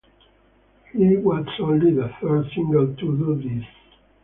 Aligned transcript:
It 0.95 1.23
was 1.23 1.45
only 1.59 1.91
the 1.91 2.09
third 2.19 2.47
single 2.55 2.87
to 2.87 2.93
do 2.95 3.35
this. 3.35 3.67